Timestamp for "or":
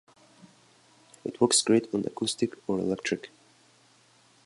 2.67-2.79